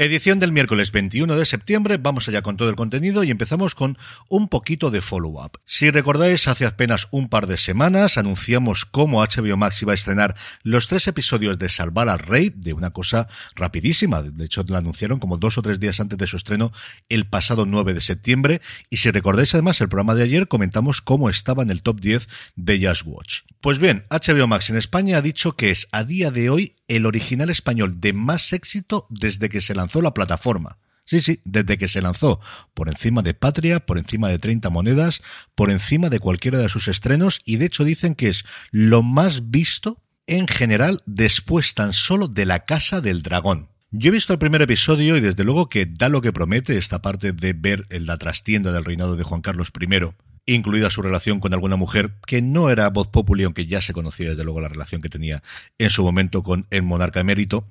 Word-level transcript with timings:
Edición 0.00 0.38
del 0.38 0.50
miércoles 0.50 0.92
21 0.92 1.36
de 1.36 1.44
septiembre, 1.44 1.98
vamos 1.98 2.26
allá 2.26 2.40
con 2.40 2.56
todo 2.56 2.70
el 2.70 2.74
contenido 2.74 3.22
y 3.22 3.30
empezamos 3.30 3.74
con 3.74 3.98
un 4.30 4.48
poquito 4.48 4.90
de 4.90 5.02
follow-up. 5.02 5.60
Si 5.66 5.90
recordáis, 5.90 6.48
hace 6.48 6.64
apenas 6.64 7.06
un 7.10 7.28
par 7.28 7.46
de 7.46 7.58
semanas 7.58 8.16
anunciamos 8.16 8.86
cómo 8.86 9.20
HBO 9.20 9.58
Max 9.58 9.82
iba 9.82 9.92
a 9.92 9.94
estrenar 9.94 10.36
los 10.62 10.88
tres 10.88 11.06
episodios 11.06 11.58
de 11.58 11.68
Salvar 11.68 12.08
al 12.08 12.18
Rey, 12.18 12.50
de 12.56 12.72
una 12.72 12.92
cosa 12.92 13.28
rapidísima, 13.54 14.22
de 14.22 14.46
hecho 14.46 14.64
lo 14.66 14.78
anunciaron 14.78 15.18
como 15.18 15.36
dos 15.36 15.58
o 15.58 15.62
tres 15.62 15.78
días 15.78 16.00
antes 16.00 16.16
de 16.16 16.26
su 16.26 16.38
estreno 16.38 16.72
el 17.10 17.26
pasado 17.26 17.66
9 17.66 17.92
de 17.92 18.00
septiembre, 18.00 18.62
y 18.88 18.96
si 18.96 19.10
recordáis 19.10 19.52
además 19.52 19.82
el 19.82 19.90
programa 19.90 20.14
de 20.14 20.22
ayer 20.22 20.48
comentamos 20.48 21.02
cómo 21.02 21.28
estaba 21.28 21.62
en 21.62 21.68
el 21.68 21.82
top 21.82 22.00
10 22.00 22.26
de 22.56 22.88
Just 22.88 23.02
Watch. 23.04 23.40
Pues 23.60 23.76
bien, 23.76 24.06
HBO 24.08 24.46
Max 24.46 24.70
en 24.70 24.78
España 24.78 25.18
ha 25.18 25.20
dicho 25.20 25.56
que 25.56 25.70
es 25.70 25.88
a 25.92 26.04
día 26.04 26.30
de 26.30 26.48
hoy 26.48 26.76
el 26.88 27.04
original 27.06 27.50
español 27.50 28.00
de 28.00 28.14
más 28.14 28.54
éxito 28.54 29.06
desde 29.10 29.48
que 29.48 29.60
se 29.60 29.74
lanzó 29.74 29.89
la 30.00 30.14
plataforma. 30.14 30.78
Sí, 31.04 31.20
sí, 31.22 31.40
desde 31.44 31.76
que 31.76 31.88
se 31.88 32.02
lanzó, 32.02 32.40
por 32.72 32.88
encima 32.88 33.22
de 33.22 33.34
Patria, 33.34 33.80
por 33.80 33.98
encima 33.98 34.28
de 34.28 34.38
30 34.38 34.70
monedas, 34.70 35.22
por 35.56 35.70
encima 35.70 36.08
de 36.08 36.20
cualquiera 36.20 36.58
de 36.58 36.68
sus 36.68 36.86
estrenos, 36.86 37.40
y 37.44 37.56
de 37.56 37.66
hecho 37.66 37.82
dicen 37.82 38.14
que 38.14 38.28
es 38.28 38.44
lo 38.70 39.02
más 39.02 39.50
visto 39.50 40.00
en 40.28 40.46
general 40.46 41.02
después 41.06 41.74
tan 41.74 41.92
solo 41.92 42.28
de 42.28 42.46
La 42.46 42.60
Casa 42.60 43.00
del 43.00 43.22
Dragón. 43.22 43.70
Yo 43.90 44.10
he 44.10 44.12
visto 44.12 44.32
el 44.32 44.38
primer 44.38 44.62
episodio 44.62 45.16
y 45.16 45.20
desde 45.20 45.42
luego 45.42 45.68
que 45.68 45.84
da 45.84 46.08
lo 46.08 46.20
que 46.20 46.32
promete 46.32 46.78
esta 46.78 47.02
parte 47.02 47.32
de 47.32 47.52
ver 47.54 47.88
en 47.90 48.06
la 48.06 48.16
trastienda 48.16 48.70
del 48.70 48.84
reinado 48.84 49.16
de 49.16 49.24
Juan 49.24 49.40
Carlos 49.40 49.72
I, 49.80 50.14
incluida 50.46 50.90
su 50.90 51.02
relación 51.02 51.40
con 51.40 51.54
alguna 51.54 51.74
mujer 51.74 52.12
que 52.24 52.40
no 52.40 52.70
era 52.70 52.88
voz 52.90 53.08
populi, 53.08 53.42
aunque 53.42 53.66
ya 53.66 53.80
se 53.80 53.92
conocía 53.92 54.30
desde 54.30 54.44
luego 54.44 54.60
la 54.60 54.68
relación 54.68 55.02
que 55.02 55.08
tenía 55.08 55.42
en 55.78 55.90
su 55.90 56.04
momento 56.04 56.44
con 56.44 56.68
el 56.70 56.84
monarca 56.84 57.18
emérito. 57.18 57.66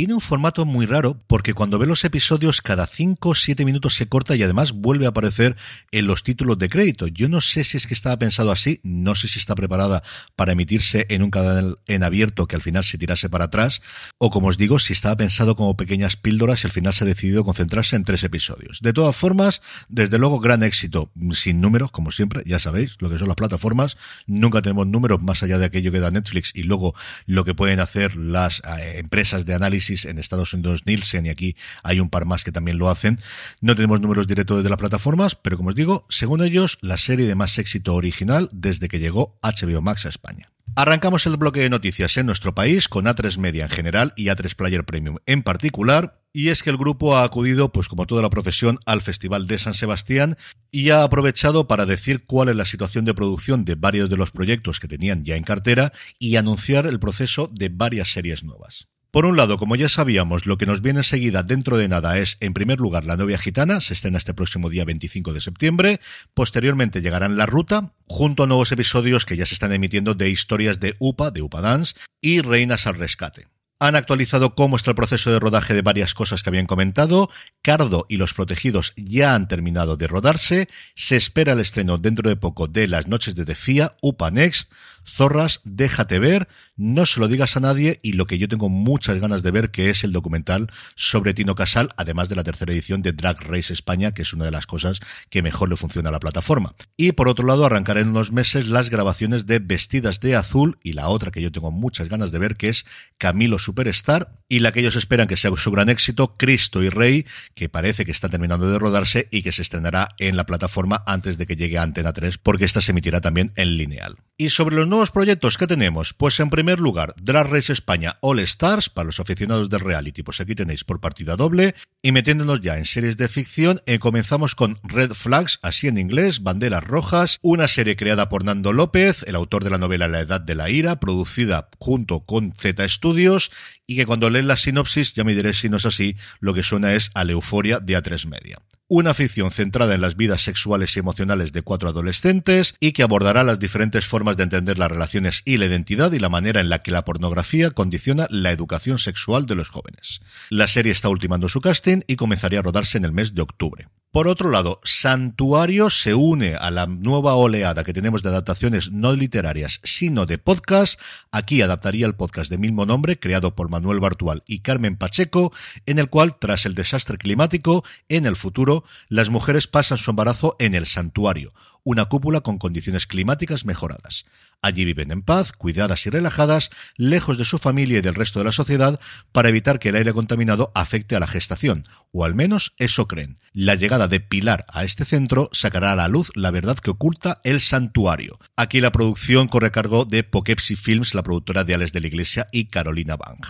Tiene 0.00 0.14
un 0.14 0.22
formato 0.22 0.64
muy 0.64 0.86
raro 0.86 1.18
porque 1.26 1.52
cuando 1.52 1.78
ve 1.78 1.86
los 1.86 2.04
episodios 2.06 2.62
cada 2.62 2.86
5 2.86 3.28
o 3.28 3.34
7 3.34 3.66
minutos 3.66 3.96
se 3.96 4.08
corta 4.08 4.34
y 4.34 4.42
además 4.42 4.72
vuelve 4.72 5.04
a 5.04 5.10
aparecer 5.10 5.58
en 5.90 6.06
los 6.06 6.22
títulos 6.22 6.56
de 6.56 6.70
crédito. 6.70 7.06
Yo 7.06 7.28
no 7.28 7.42
sé 7.42 7.64
si 7.64 7.76
es 7.76 7.86
que 7.86 7.92
estaba 7.92 8.18
pensado 8.18 8.50
así, 8.50 8.80
no 8.82 9.14
sé 9.14 9.28
si 9.28 9.38
está 9.38 9.54
preparada 9.54 10.02
para 10.36 10.52
emitirse 10.52 11.04
en 11.10 11.22
un 11.22 11.30
canal 11.30 11.80
en 11.86 12.02
abierto 12.02 12.46
que 12.46 12.56
al 12.56 12.62
final 12.62 12.82
se 12.82 12.96
tirase 12.96 13.28
para 13.28 13.44
atrás 13.44 13.82
o 14.16 14.30
como 14.30 14.48
os 14.48 14.56
digo, 14.56 14.78
si 14.78 14.94
estaba 14.94 15.18
pensado 15.18 15.54
como 15.54 15.76
pequeñas 15.76 16.16
píldoras 16.16 16.64
y 16.64 16.68
al 16.68 16.72
final 16.72 16.94
se 16.94 17.04
ha 17.04 17.06
decidido 17.06 17.44
concentrarse 17.44 17.94
en 17.94 18.04
tres 18.04 18.24
episodios. 18.24 18.78
De 18.80 18.94
todas 18.94 19.14
formas, 19.14 19.60
desde 19.90 20.16
luego 20.16 20.40
gran 20.40 20.62
éxito, 20.62 21.12
sin 21.34 21.60
números, 21.60 21.90
como 21.90 22.10
siempre, 22.10 22.42
ya 22.46 22.58
sabéis 22.58 22.96
lo 23.00 23.10
que 23.10 23.18
son 23.18 23.28
las 23.28 23.36
plataformas, 23.36 23.98
nunca 24.26 24.62
tenemos 24.62 24.86
números 24.86 25.20
más 25.20 25.42
allá 25.42 25.58
de 25.58 25.66
aquello 25.66 25.92
que 25.92 26.00
da 26.00 26.10
Netflix 26.10 26.52
y 26.54 26.62
luego 26.62 26.94
lo 27.26 27.44
que 27.44 27.52
pueden 27.52 27.80
hacer 27.80 28.16
las 28.16 28.60
eh, 28.60 28.94
empresas 28.96 29.44
de 29.44 29.52
análisis 29.52 29.89
en 29.90 30.18
Estados 30.18 30.54
Unidos 30.54 30.82
Nielsen 30.86 31.26
y 31.26 31.30
aquí 31.30 31.56
hay 31.82 32.00
un 32.00 32.10
par 32.10 32.24
más 32.24 32.44
que 32.44 32.52
también 32.52 32.78
lo 32.78 32.90
hacen. 32.90 33.18
No 33.60 33.74
tenemos 33.74 34.00
números 34.00 34.26
directos 34.26 34.62
de 34.62 34.70
las 34.70 34.78
plataformas, 34.78 35.34
pero 35.34 35.56
como 35.56 35.70
os 35.70 35.74
digo, 35.74 36.06
según 36.08 36.42
ellos, 36.42 36.78
la 36.80 36.96
serie 36.96 37.26
de 37.26 37.34
más 37.34 37.58
éxito 37.58 37.94
original 37.94 38.48
desde 38.52 38.88
que 38.88 38.98
llegó 38.98 39.38
HBO 39.42 39.82
Max 39.82 40.06
a 40.06 40.10
España. 40.10 40.50
Arrancamos 40.76 41.26
el 41.26 41.36
bloque 41.36 41.60
de 41.60 41.68
noticias 41.68 42.16
en 42.16 42.26
nuestro 42.26 42.54
país 42.54 42.88
con 42.88 43.06
A3 43.06 43.38
Media 43.38 43.64
en 43.64 43.70
general 43.70 44.12
y 44.16 44.26
A3 44.26 44.54
Player 44.54 44.84
Premium 44.84 45.16
en 45.26 45.42
particular. 45.42 46.22
Y 46.32 46.50
es 46.50 46.62
que 46.62 46.70
el 46.70 46.76
grupo 46.76 47.16
ha 47.16 47.24
acudido, 47.24 47.72
pues 47.72 47.88
como 47.88 48.06
toda 48.06 48.22
la 48.22 48.30
profesión, 48.30 48.78
al 48.86 49.00
Festival 49.00 49.48
de 49.48 49.58
San 49.58 49.74
Sebastián 49.74 50.36
y 50.70 50.90
ha 50.90 51.02
aprovechado 51.02 51.66
para 51.66 51.86
decir 51.86 52.24
cuál 52.24 52.50
es 52.50 52.56
la 52.56 52.64
situación 52.64 53.04
de 53.04 53.14
producción 53.14 53.64
de 53.64 53.74
varios 53.74 54.08
de 54.08 54.16
los 54.16 54.30
proyectos 54.30 54.78
que 54.78 54.86
tenían 54.86 55.24
ya 55.24 55.34
en 55.34 55.42
cartera 55.42 55.92
y 56.20 56.36
anunciar 56.36 56.86
el 56.86 57.00
proceso 57.00 57.50
de 57.52 57.68
varias 57.68 58.12
series 58.12 58.44
nuevas. 58.44 58.86
Por 59.10 59.26
un 59.26 59.36
lado, 59.36 59.58
como 59.58 59.74
ya 59.74 59.88
sabíamos, 59.88 60.46
lo 60.46 60.56
que 60.56 60.66
nos 60.66 60.82
viene 60.82 61.00
enseguida 61.00 61.42
dentro 61.42 61.76
de 61.76 61.88
nada 61.88 62.18
es, 62.18 62.36
en 62.38 62.54
primer 62.54 62.78
lugar, 62.78 63.04
La 63.04 63.16
novia 63.16 63.38
gitana, 63.38 63.80
se 63.80 63.94
estrena 63.94 64.18
este 64.18 64.34
próximo 64.34 64.70
día 64.70 64.84
25 64.84 65.32
de 65.32 65.40
septiembre, 65.40 66.00
posteriormente 66.32 67.02
llegarán 67.02 67.36
La 67.36 67.46
Ruta, 67.46 67.92
junto 68.06 68.44
a 68.44 68.46
nuevos 68.46 68.70
episodios 68.70 69.26
que 69.26 69.36
ya 69.36 69.46
se 69.46 69.54
están 69.54 69.72
emitiendo 69.72 70.14
de 70.14 70.30
historias 70.30 70.78
de 70.78 70.94
UPA, 71.00 71.32
de 71.32 71.42
UPA 71.42 71.60
Dance, 71.60 71.94
y 72.20 72.40
Reinas 72.40 72.86
al 72.86 72.94
Rescate. 72.94 73.48
Han 73.82 73.96
actualizado 73.96 74.54
cómo 74.54 74.76
está 74.76 74.90
el 74.90 74.94
proceso 74.94 75.32
de 75.32 75.40
rodaje 75.40 75.72
de 75.72 75.80
varias 75.80 76.12
cosas 76.12 76.42
que 76.42 76.50
habían 76.50 76.66
comentado. 76.66 77.30
Cardo 77.62 78.04
y 78.10 78.18
los 78.18 78.34
protegidos 78.34 78.92
ya 78.94 79.34
han 79.34 79.48
terminado 79.48 79.96
de 79.96 80.06
rodarse. 80.06 80.68
Se 80.94 81.16
espera 81.16 81.54
el 81.54 81.60
estreno 81.60 81.96
dentro 81.96 82.28
de 82.28 82.36
poco 82.36 82.68
de 82.68 82.86
Las 82.88 83.08
noches 83.08 83.34
de 83.34 83.46
Defía, 83.46 83.96
UPA 84.02 84.30
Next, 84.30 84.70
Zorras, 85.04 85.60
déjate 85.64 86.18
ver, 86.18 86.48
no 86.76 87.06
se 87.06 87.20
lo 87.20 87.28
digas 87.28 87.56
a 87.56 87.60
nadie 87.60 88.00
y 88.02 88.12
lo 88.12 88.26
que 88.26 88.38
yo 88.38 88.48
tengo 88.48 88.68
muchas 88.68 89.18
ganas 89.18 89.42
de 89.42 89.50
ver 89.50 89.70
que 89.70 89.90
es 89.90 90.04
el 90.04 90.12
documental 90.12 90.68
sobre 90.94 91.34
Tino 91.34 91.54
Casal, 91.54 91.90
además 91.96 92.28
de 92.28 92.36
la 92.36 92.44
tercera 92.44 92.72
edición 92.72 93.02
de 93.02 93.12
Drag 93.12 93.40
Race 93.42 93.72
España, 93.72 94.12
que 94.12 94.22
es 94.22 94.32
una 94.32 94.44
de 94.44 94.50
las 94.50 94.66
cosas 94.66 95.00
que 95.28 95.42
mejor 95.42 95.68
le 95.68 95.76
funciona 95.76 96.08
a 96.08 96.12
la 96.12 96.20
plataforma. 96.20 96.74
Y 96.96 97.12
por 97.12 97.28
otro 97.28 97.46
lado, 97.46 97.66
arrancaré 97.66 98.00
en 98.00 98.08
unos 98.08 98.32
meses 98.32 98.68
las 98.68 98.90
grabaciones 98.90 99.46
de 99.46 99.58
Vestidas 99.58 100.20
de 100.20 100.36
Azul 100.36 100.78
y 100.82 100.92
la 100.92 101.08
otra 101.08 101.30
que 101.30 101.42
yo 101.42 101.52
tengo 101.52 101.70
muchas 101.70 102.08
ganas 102.08 102.32
de 102.32 102.38
ver 102.38 102.56
que 102.56 102.68
es 102.68 102.86
Camilo 103.18 103.58
Superstar 103.58 104.40
y 104.48 104.60
la 104.60 104.72
que 104.72 104.80
ellos 104.80 104.96
esperan 104.96 105.26
que 105.26 105.36
sea 105.36 105.50
su 105.56 105.70
gran 105.70 105.88
éxito, 105.88 106.36
Cristo 106.36 106.82
y 106.82 106.88
Rey, 106.88 107.26
que 107.54 107.68
parece 107.68 108.04
que 108.04 108.12
está 108.12 108.28
terminando 108.28 108.70
de 108.70 108.78
rodarse 108.78 109.28
y 109.30 109.42
que 109.42 109.52
se 109.52 109.62
estrenará 109.62 110.08
en 110.18 110.36
la 110.36 110.46
plataforma 110.46 111.02
antes 111.06 111.38
de 111.38 111.46
que 111.46 111.56
llegue 111.56 111.78
a 111.78 111.82
Antena 111.82 112.12
3 112.12 112.38
porque 112.38 112.64
esta 112.64 112.80
se 112.80 112.92
emitirá 112.92 113.20
también 113.20 113.52
en 113.56 113.76
lineal. 113.76 114.16
Y 114.36 114.50
sobre 114.50 114.76
los 114.76 114.88
nuevos 114.90 115.10
proyectos 115.10 115.56
que 115.56 115.66
tenemos, 115.66 116.12
pues 116.12 116.38
en 116.40 116.50
primer 116.50 116.80
lugar, 116.80 117.14
Drag 117.22 117.46
Race 117.46 117.72
España 117.72 118.18
All 118.20 118.40
Stars, 118.40 118.90
para 118.90 119.06
los 119.06 119.20
aficionados 119.20 119.70
del 119.70 119.80
reality, 119.80 120.22
pues 120.22 120.40
aquí 120.40 120.54
tenéis 120.54 120.84
por 120.84 121.00
partida 121.00 121.36
doble, 121.36 121.74
y 122.02 122.12
metiéndonos 122.12 122.60
ya 122.60 122.76
en 122.76 122.84
series 122.84 123.16
de 123.16 123.28
ficción, 123.28 123.80
eh, 123.86 123.98
comenzamos 123.98 124.54
con 124.54 124.78
Red 124.82 125.12
Flags, 125.12 125.60
así 125.62 125.86
en 125.88 125.96
inglés, 125.96 126.42
Banderas 126.42 126.84
Rojas, 126.84 127.38
una 127.40 127.68
serie 127.68 127.96
creada 127.96 128.28
por 128.28 128.44
Nando 128.44 128.72
López, 128.72 129.22
el 129.26 129.36
autor 129.36 129.64
de 129.64 129.70
la 129.70 129.78
novela 129.78 130.08
La 130.08 130.20
Edad 130.20 130.40
de 130.40 130.54
la 130.54 130.68
Ira, 130.68 131.00
producida 131.00 131.68
junto 131.78 132.26
con 132.26 132.52
Z 132.52 132.86
Studios, 132.88 133.50
y 133.86 133.96
que 133.96 134.06
cuando 134.06 134.28
leen 134.28 134.48
la 134.48 134.56
sinopsis, 134.56 135.14
ya 135.14 135.24
me 135.24 135.34
diréis 135.34 135.60
si 135.60 135.68
no 135.68 135.78
es 135.78 135.86
así, 135.86 136.16
lo 136.40 136.52
que 136.52 136.62
suena 136.62 136.94
es 136.94 137.10
a 137.14 137.24
la 137.24 137.32
euforia 137.32 137.78
de 137.78 137.96
A3 137.96 138.26
Media. 138.26 138.58
Una 138.90 139.14
ficción 139.14 139.52
centrada 139.52 139.94
en 139.94 140.00
las 140.00 140.16
vidas 140.16 140.42
sexuales 140.42 140.96
y 140.96 140.98
emocionales 140.98 141.52
de 141.52 141.62
cuatro 141.62 141.88
adolescentes 141.88 142.74
y 142.80 142.90
que 142.90 143.04
abordará 143.04 143.44
las 143.44 143.60
diferentes 143.60 144.04
formas 144.04 144.36
de 144.36 144.42
entender 144.42 144.78
las 144.78 144.90
relaciones 144.90 145.42
y 145.44 145.58
la 145.58 145.66
identidad 145.66 146.10
y 146.10 146.18
la 146.18 146.28
manera 146.28 146.60
en 146.60 146.68
la 146.68 146.82
que 146.82 146.90
la 146.90 147.04
pornografía 147.04 147.70
condiciona 147.70 148.26
la 148.30 148.50
educación 148.50 148.98
sexual 148.98 149.46
de 149.46 149.54
los 149.54 149.68
jóvenes. 149.68 150.22
La 150.50 150.66
serie 150.66 150.90
está 150.90 151.08
ultimando 151.08 151.48
su 151.48 151.60
casting 151.60 152.00
y 152.08 152.16
comenzaría 152.16 152.58
a 152.58 152.62
rodarse 152.62 152.98
en 152.98 153.04
el 153.04 153.12
mes 153.12 153.32
de 153.32 153.42
octubre. 153.42 153.86
Por 154.12 154.26
otro 154.26 154.50
lado, 154.50 154.80
Santuario 154.82 155.88
se 155.88 156.14
une 156.14 156.56
a 156.56 156.72
la 156.72 156.86
nueva 156.86 157.36
oleada 157.36 157.84
que 157.84 157.92
tenemos 157.92 158.24
de 158.24 158.30
adaptaciones 158.30 158.90
no 158.90 159.12
literarias, 159.12 159.78
sino 159.84 160.26
de 160.26 160.36
podcast. 160.36 161.00
Aquí 161.30 161.62
adaptaría 161.62 162.06
el 162.06 162.16
podcast 162.16 162.50
de 162.50 162.58
mismo 162.58 162.86
nombre, 162.86 163.20
creado 163.20 163.54
por 163.54 163.70
Manuel 163.70 164.00
Bartual 164.00 164.42
y 164.48 164.62
Carmen 164.62 164.96
Pacheco, 164.96 165.52
en 165.86 166.00
el 166.00 166.10
cual, 166.10 166.36
tras 166.40 166.66
el 166.66 166.74
desastre 166.74 167.18
climático, 167.18 167.84
en 168.08 168.26
el 168.26 168.34
futuro, 168.34 168.82
las 169.08 169.30
mujeres 169.30 169.68
pasan 169.68 169.96
su 169.96 170.10
embarazo 170.10 170.56
en 170.58 170.74
el 170.74 170.86
santuario, 170.86 171.54
una 171.84 172.06
cúpula 172.06 172.40
con 172.40 172.58
condiciones 172.58 173.06
climáticas 173.06 173.64
mejoradas. 173.64 174.24
Allí 174.62 174.84
viven 174.84 175.10
en 175.10 175.22
paz, 175.22 175.52
cuidadas 175.52 176.06
y 176.06 176.10
relajadas, 176.10 176.70
lejos 176.96 177.38
de 177.38 177.46
su 177.46 177.58
familia 177.58 177.98
y 177.98 178.02
del 178.02 178.14
resto 178.14 178.40
de 178.40 178.44
la 178.44 178.52
sociedad, 178.52 179.00
para 179.32 179.48
evitar 179.48 179.78
que 179.78 179.88
el 179.88 179.96
aire 179.96 180.12
contaminado 180.12 180.70
afecte 180.74 181.16
a 181.16 181.20
la 181.20 181.26
gestación, 181.26 181.84
o 182.12 182.24
al 182.24 182.34
menos 182.34 182.74
eso 182.76 183.08
creen. 183.08 183.38
La 183.52 183.74
llegada 183.74 184.06
de 184.06 184.20
Pilar 184.20 184.66
a 184.68 184.84
este 184.84 185.06
centro 185.06 185.48
sacará 185.52 185.92
a 185.92 185.96
la 185.96 186.08
luz 186.08 186.30
la 186.34 186.50
verdad 186.50 186.76
que 186.76 186.90
oculta 186.90 187.40
el 187.42 187.60
santuario. 187.60 188.38
Aquí 188.54 188.80
la 188.80 188.92
producción 188.92 189.48
corre 189.48 189.70
cargo 189.70 190.04
de 190.04 190.24
Poughkeepsie 190.24 190.76
Films, 190.76 191.14
la 191.14 191.22
productora 191.22 191.64
de 191.64 191.74
Ales 191.74 191.92
de 191.92 192.00
la 192.00 192.08
Iglesia 192.08 192.48
y 192.52 192.66
Carolina 192.66 193.16
Bang. 193.16 193.40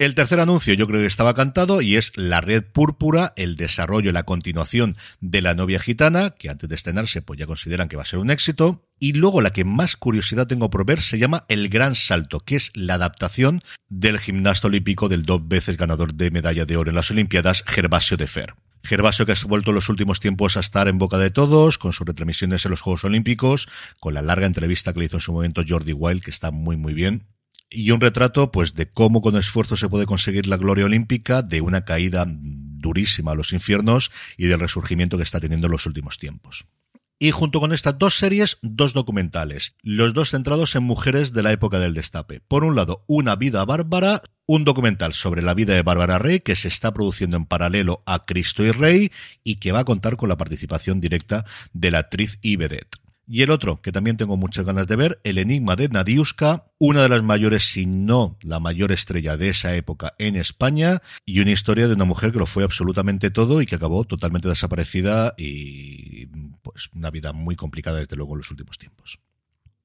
El 0.00 0.14
tercer 0.14 0.40
anuncio 0.40 0.72
yo 0.72 0.86
creo 0.86 1.00
que 1.00 1.06
estaba 1.06 1.34
cantado 1.34 1.82
y 1.82 1.96
es 1.96 2.12
La 2.16 2.40
Red 2.40 2.64
Púrpura, 2.72 3.34
el 3.36 3.56
desarrollo 3.56 4.08
y 4.08 4.14
la 4.14 4.22
continuación 4.22 4.96
de 5.20 5.42
La 5.42 5.54
novia 5.54 5.78
gitana, 5.78 6.30
que 6.30 6.48
antes 6.48 6.70
de 6.70 6.74
estrenarse 6.74 7.20
pues 7.20 7.38
ya 7.38 7.46
consideran 7.46 7.86
que 7.86 7.96
va 7.96 8.02
a 8.04 8.06
ser 8.06 8.18
un 8.18 8.30
éxito. 8.30 8.88
Y 9.00 9.14
luego 9.14 9.40
la 9.40 9.50
que 9.50 9.64
más 9.64 9.96
curiosidad 9.96 10.46
tengo 10.46 10.68
por 10.68 10.84
ver 10.84 11.00
se 11.00 11.18
llama 11.18 11.46
El 11.48 11.70
Gran 11.70 11.94
Salto, 11.94 12.40
que 12.40 12.56
es 12.56 12.70
la 12.74 12.94
adaptación 12.94 13.62
del 13.88 14.18
gimnasta 14.18 14.68
olímpico 14.68 15.08
del 15.08 15.24
dos 15.24 15.48
veces 15.48 15.78
ganador 15.78 16.14
de 16.14 16.30
medalla 16.30 16.66
de 16.66 16.76
oro 16.76 16.90
en 16.90 16.96
las 16.96 17.10
Olimpiadas, 17.10 17.64
Gervasio 17.66 18.18
de 18.18 18.26
Fer. 18.26 18.54
Gervasio 18.84 19.26
que 19.26 19.32
ha 19.32 19.48
vuelto 19.48 19.70
en 19.70 19.76
los 19.76 19.88
últimos 19.88 20.20
tiempos 20.20 20.56
a 20.56 20.60
estar 20.60 20.86
en 20.86 20.98
boca 20.98 21.18
de 21.18 21.30
todos, 21.30 21.78
con 21.78 21.92
sus 21.94 22.06
retransmisiones 22.06 22.64
en 22.66 22.70
los 22.70 22.82
Juegos 22.82 23.04
Olímpicos, 23.04 23.68
con 23.98 24.14
la 24.14 24.22
larga 24.22 24.46
entrevista 24.46 24.92
que 24.92 25.00
le 25.00 25.06
hizo 25.06 25.16
en 25.16 25.22
su 25.22 25.32
momento 25.32 25.64
Jordi 25.66 25.94
Wild, 25.94 26.22
que 26.22 26.30
está 26.30 26.50
muy 26.50 26.76
muy 26.76 26.92
bien 26.92 27.26
y 27.70 27.92
un 27.92 28.00
retrato 28.00 28.50
pues 28.50 28.74
de 28.74 28.90
cómo 28.90 29.22
con 29.22 29.36
esfuerzo 29.36 29.76
se 29.76 29.88
puede 29.88 30.04
conseguir 30.04 30.46
la 30.46 30.56
gloria 30.56 30.84
olímpica, 30.84 31.42
de 31.42 31.60
una 31.60 31.84
caída 31.84 32.26
durísima 32.28 33.32
a 33.32 33.34
los 33.34 33.52
infiernos 33.52 34.10
y 34.36 34.46
del 34.46 34.58
resurgimiento 34.58 35.16
que 35.16 35.22
está 35.22 35.40
teniendo 35.40 35.68
en 35.68 35.72
los 35.72 35.86
últimos 35.86 36.18
tiempos. 36.18 36.66
Y 37.22 37.32
junto 37.32 37.60
con 37.60 37.74
estas 37.74 37.98
dos 37.98 38.16
series, 38.16 38.56
dos 38.62 38.94
documentales, 38.94 39.76
los 39.82 40.14
dos 40.14 40.30
centrados 40.30 40.74
en 40.74 40.84
mujeres 40.84 41.34
de 41.34 41.42
la 41.42 41.52
época 41.52 41.78
del 41.78 41.92
destape. 41.92 42.40
Por 42.40 42.64
un 42.64 42.74
lado, 42.74 43.04
Una 43.08 43.36
vida 43.36 43.62
bárbara, 43.66 44.22
un 44.46 44.64
documental 44.64 45.12
sobre 45.12 45.42
la 45.42 45.52
vida 45.52 45.74
de 45.74 45.82
Bárbara 45.82 46.18
Rey 46.18 46.40
que 46.40 46.56
se 46.56 46.68
está 46.68 46.94
produciendo 46.94 47.36
en 47.36 47.44
paralelo 47.44 48.02
a 48.06 48.24
Cristo 48.24 48.64
y 48.64 48.70
Rey 48.70 49.12
y 49.44 49.56
que 49.56 49.70
va 49.70 49.80
a 49.80 49.84
contar 49.84 50.16
con 50.16 50.30
la 50.30 50.38
participación 50.38 50.98
directa 50.98 51.44
de 51.74 51.90
la 51.90 51.98
actriz 51.98 52.38
y 52.40 52.56
y 53.26 53.42
el 53.42 53.50
otro, 53.50 53.80
que 53.80 53.92
también 53.92 54.16
tengo 54.16 54.36
muchas 54.36 54.64
ganas 54.64 54.86
de 54.86 54.96
ver, 54.96 55.20
El 55.24 55.38
Enigma 55.38 55.76
de 55.76 55.88
Nadiuska, 55.88 56.66
una 56.78 57.02
de 57.02 57.08
las 57.08 57.22
mayores, 57.22 57.70
si 57.70 57.86
no 57.86 58.36
la 58.42 58.60
mayor 58.60 58.92
estrella 58.92 59.36
de 59.36 59.50
esa 59.50 59.74
época 59.76 60.14
en 60.18 60.36
España, 60.36 61.00
y 61.24 61.40
una 61.40 61.52
historia 61.52 61.86
de 61.86 61.94
una 61.94 62.04
mujer 62.04 62.32
que 62.32 62.38
lo 62.38 62.46
fue 62.46 62.64
absolutamente 62.64 63.30
todo 63.30 63.62
y 63.62 63.66
que 63.66 63.76
acabó 63.76 64.04
totalmente 64.04 64.48
desaparecida 64.48 65.34
y 65.38 66.26
pues 66.62 66.90
una 66.94 67.10
vida 67.10 67.32
muy 67.32 67.56
complicada 67.56 68.00
desde 68.00 68.16
luego 68.16 68.34
en 68.34 68.38
los 68.38 68.50
últimos 68.50 68.78
tiempos. 68.78 69.20